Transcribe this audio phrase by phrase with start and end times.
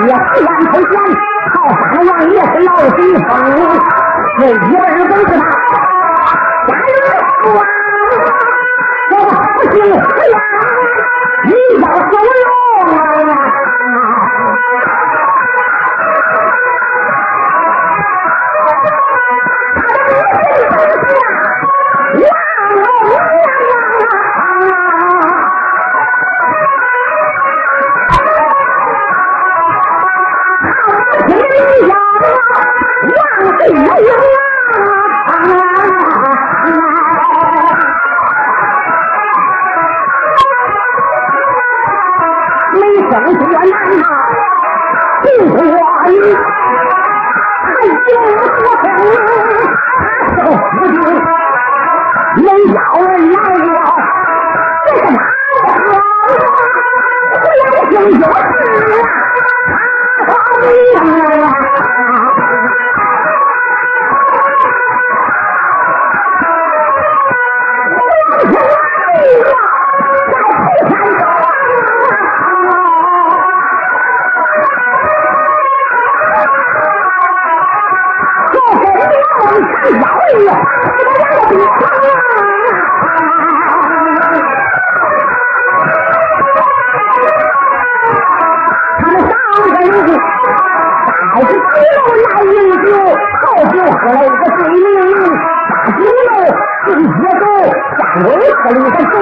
[0.00, 0.94] 我弃头投降
[1.54, 1.56] 号
[1.92, 3.28] 召王爷闹饥荒
[4.38, 5.37] 那一个人都是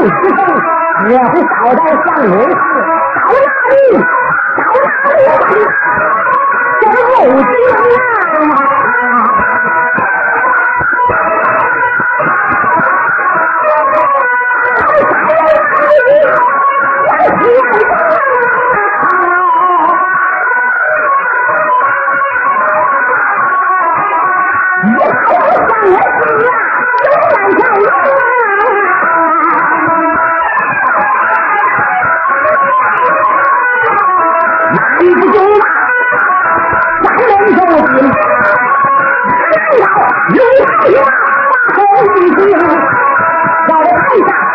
[0.00, 0.04] 我
[1.34, 2.97] 是倒到上楼。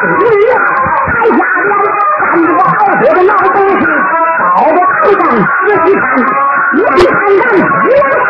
[0.04, 0.54] 女呀，
[1.08, 1.74] 太下了，
[2.20, 2.72] 三不倒火
[3.14, 3.84] 的闹东西，
[4.56, 6.04] 搞得二蛋十几坛，
[6.74, 8.23] 一坛蛋。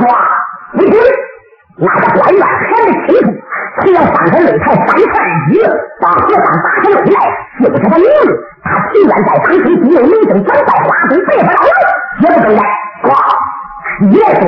[0.00, 0.08] 说，
[0.72, 0.98] 你听，
[1.76, 3.26] 那个官员开的旗子，
[3.82, 5.14] 只要打开擂台，裁判
[5.50, 5.66] 一了，
[6.00, 7.08] 把和尚打成擂灰，
[7.60, 8.32] 就是他赢了。
[8.62, 10.70] 他居然在唐僧只有名声，再不发
[11.08, 11.68] 声，别不闹事，
[12.20, 12.60] 绝不等待。
[13.02, 13.08] 哥，
[14.08, 14.42] 一来说，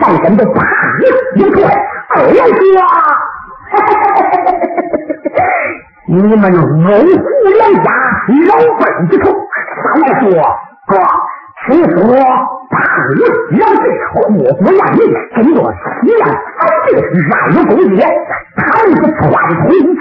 [0.00, 0.56] 战神都啪
[1.34, 1.56] 一出；
[2.10, 2.58] 二来说，
[6.08, 6.88] 你们老虎人
[7.84, 7.88] 家
[8.60, 9.24] 有本事出。
[9.82, 10.24] 三来说，
[10.86, 10.92] 哥，
[11.66, 12.55] 其说。
[13.50, 15.00] 两位护国扬名，
[15.34, 15.58] 跟着
[16.02, 16.86] 西凉安氏
[17.28, 17.98] 冉有功业，
[18.56, 19.98] 他们是串通一起，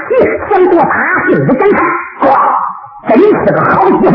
[0.50, 0.86] 想夺大
[1.28, 1.80] 晋的江山。
[2.28, 2.32] 哇，
[3.08, 3.24] 真是
[3.54, 4.14] 个好机会！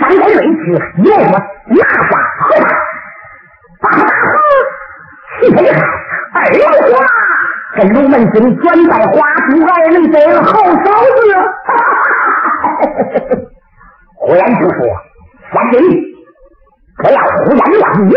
[0.00, 0.64] 山高路去，
[1.02, 1.32] 也说
[1.66, 2.62] 拿下何大。
[3.80, 4.02] 大何，
[5.40, 5.58] 嘿嘿，
[6.32, 6.54] 二老
[6.86, 7.06] 祖啦！
[7.76, 9.12] 这龙门军转在花
[9.48, 11.20] 烛二位个好嫂子。
[11.64, 11.78] 哈哈
[12.62, 13.38] 哈，嘿嘿。
[14.16, 14.78] 胡安祖说，
[15.52, 16.13] 三弟。
[16.96, 18.12] 不要胡言乱语，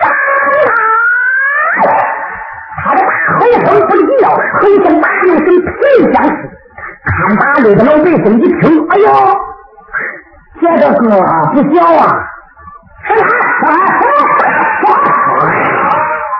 [0.00, 1.82] 杀他！”
[2.84, 3.06] 他的大
[3.38, 4.26] 吼声不离了，
[4.60, 5.48] 很像马铃声皮
[6.12, 6.30] 相似。
[7.04, 9.06] 看打擂的老百姓一听，哎呦，
[10.60, 11.02] 这个哥
[11.52, 12.02] 不小啊！
[13.04, 13.64] 是他，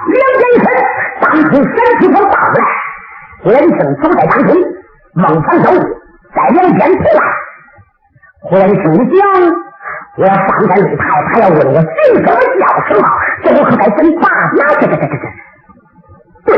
[0.07, 0.67] 两眼神
[1.21, 2.57] 当空闪出条大来，
[3.43, 4.51] 连胜走在当中，
[5.15, 5.67] 孟凡走
[6.35, 7.21] 在两边出来。
[8.43, 9.19] 忽然声响，
[10.17, 10.37] 我站
[10.69, 11.01] 在擂台，
[11.33, 12.29] 他要问我姓什么
[12.61, 13.03] 叫什么，
[13.43, 14.25] 这我可该怎办？
[14.55, 15.25] 哪这这这这这？
[16.45, 16.49] 对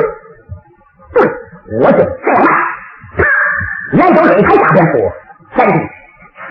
[1.12, 1.16] 对，
[1.80, 2.48] 我就这样办。
[3.92, 4.94] 来到擂台下边说
[5.54, 5.78] ：“三弟，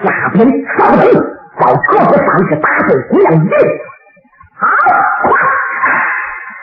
[0.01, 0.37] 下边
[0.77, 1.03] 稍等，
[1.59, 3.35] 到各个上去打对姑娘一
[4.55, 4.65] 好，
[5.23, 5.27] 快！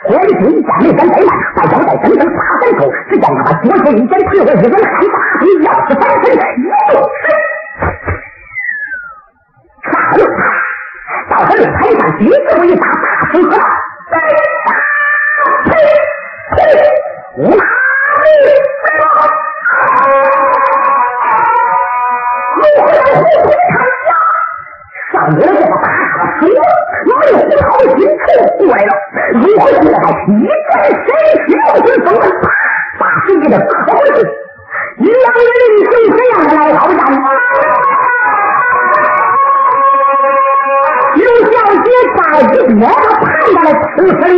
[0.03, 0.41] 火一见
[0.81, 4.73] 没敢怠慢，把腰带整整插三口，只见他把左手一剪，推我一人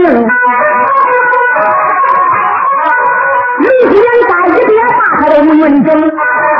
[0.07, 1.11] 了此事，
[3.59, 3.93] 李天
[4.27, 5.89] 在一边把他的论证。
[5.93, 6.52] 眼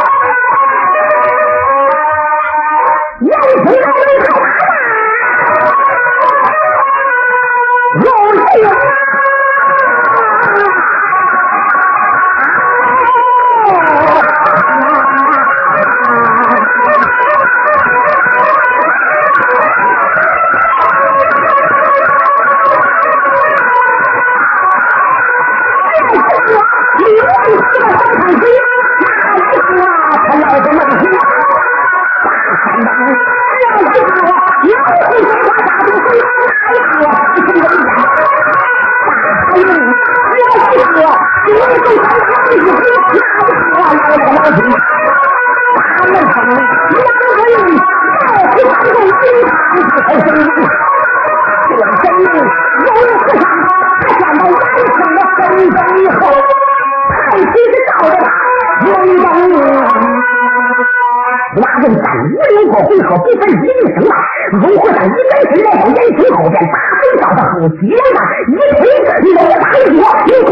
[67.64, 68.84] 我结了吧，一推
[69.22, 70.52] 你往下打一脚，你滚！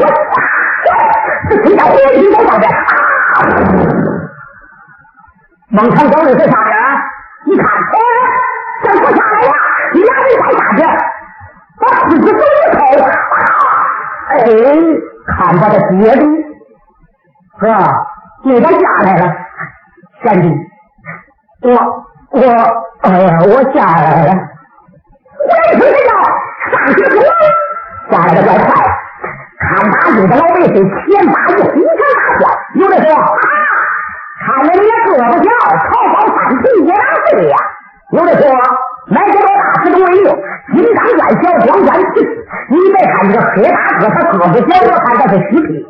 [1.50, 2.63] 这谁家伙计在打架？
[5.68, 6.74] 猛看兜里是啥人？
[7.48, 8.00] 一看，哎，
[8.86, 9.51] 想出啥来呀？
[9.94, 10.80] 你拿这刀打去，
[11.82, 12.39] 把死子都一
[12.77, 12.80] 口！
[14.30, 14.34] 哎，
[15.27, 16.24] 砍他的脖子！
[17.60, 17.68] 哥，
[18.46, 19.36] 你到家来了，
[20.24, 20.48] 贤弟，
[21.63, 21.70] 我
[22.30, 22.39] 我
[23.01, 24.34] 哎呀，我家来了，
[25.50, 26.10] 我也是这家
[26.70, 27.15] 上学去
[28.10, 28.70] 抓来个怪快，
[29.58, 32.44] 看拿住的老百姓，千把一呼天大叫，
[32.75, 33.25] 有的说啊，
[34.46, 35.46] 看我爷胳膊小，
[35.77, 37.58] 草包三寸也当飞呀，
[38.12, 38.44] 有的说
[39.08, 40.12] 买这个大石头为，
[40.75, 41.89] 金刚钻小光钻，
[42.70, 45.88] 你别看这个黑大哥他胳膊小，我看他是皮。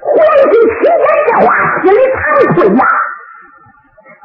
[0.00, 0.14] 黄
[0.50, 1.48] 金听见这话，
[1.82, 2.18] 心里惭
[2.54, 2.80] 愧呀。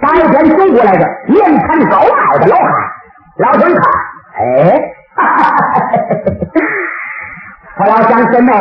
[0.01, 2.67] 当天走过来个面盘高帽的老汉，
[3.37, 3.83] 老孙看，
[4.37, 4.92] 哎。
[7.77, 8.51] 我老相亲们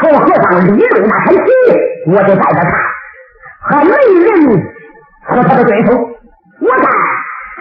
[0.00, 1.40] 从和尚理论那还起
[2.06, 2.70] 我就带着他
[3.60, 4.62] 和没人
[5.24, 5.92] 和他的对手
[6.60, 6.86] 我看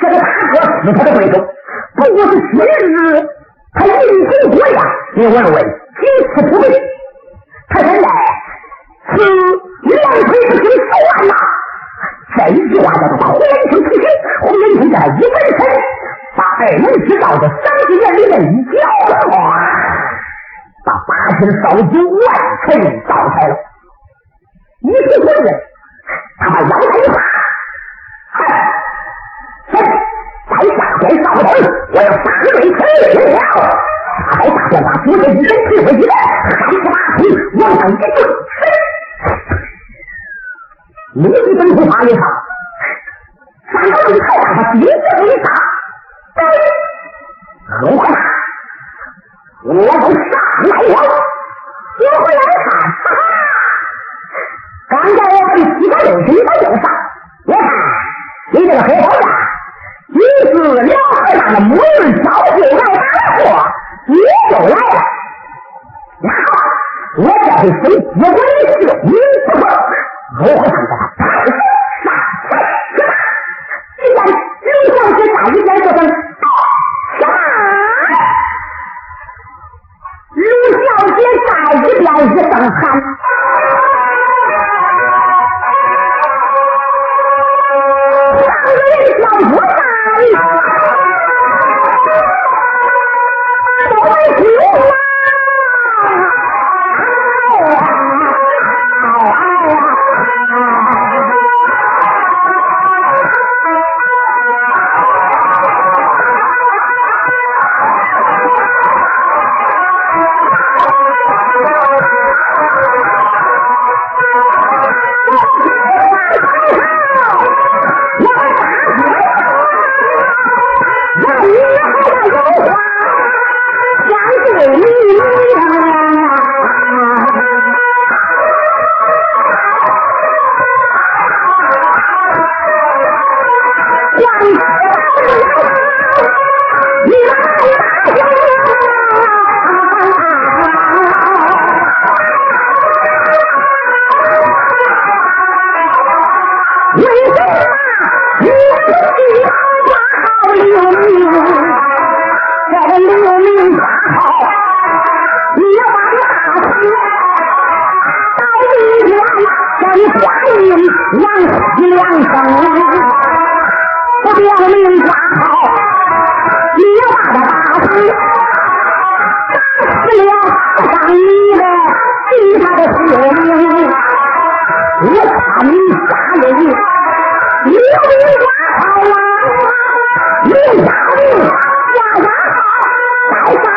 [0.02, 0.56] 这个大哥
[0.86, 1.36] 是他的对手
[1.96, 2.62] 不过是今日
[3.74, 4.82] 他引进过呀
[5.16, 6.02] 你问问几
[6.34, 6.66] 次不对
[7.70, 7.94] 他现在
[9.10, 9.16] 是
[9.84, 10.92] 两来回不行算
[11.28, 11.30] 了
[12.38, 13.92] 这一句话叫做浑身出身
[14.42, 15.60] 浑身出在一闻身
[16.68, 18.72] 把二人知道的三十年里面一搅
[19.30, 19.36] 哇，
[20.84, 21.10] 把八
[21.40, 22.28] 千烧酒完
[22.68, 22.70] 全
[23.08, 23.56] 倒开了。
[24.82, 25.48] 一提棍子，
[26.38, 27.14] 他把腰带一插，
[29.72, 29.76] 哼，
[30.50, 31.46] 在下边上灯，
[31.94, 32.86] 我要杀对死了。
[34.30, 36.86] 他在下边把左手一伸，退回去，还是马
[37.18, 37.20] 腿
[37.62, 38.08] 往上一蹲，
[41.14, 42.22] 立即奔出花一场，
[43.72, 44.82] 三个人太大，他第一
[47.82, 48.08] 如何
[49.64, 50.32] 我都上
[50.70, 50.98] 来了
[52.00, 53.20] 我回来看哈哈
[54.90, 56.84] 刚才我去西瓜有西瓜有啥
[57.46, 57.62] 我看
[58.52, 59.28] 你这个黑头子
[60.10, 60.54] 你是
[60.84, 63.04] 辽河上的母人早就来打
[63.40, 63.46] 我
[64.06, 64.16] 你
[64.50, 64.96] 就来了。
[66.22, 66.36] 好
[67.18, 69.12] 我这回回结果你是你
[69.46, 69.64] 不是
[70.38, 70.62] 如何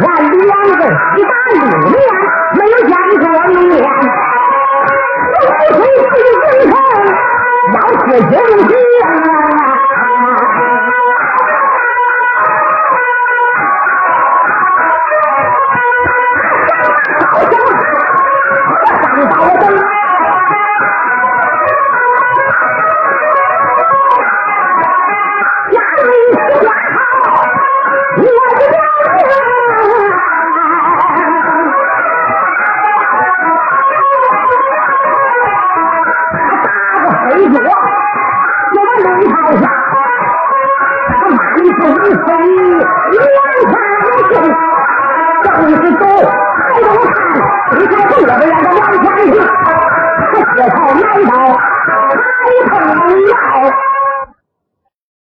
[0.02, 0.06] 万
[0.38, 1.47] 两个鸡。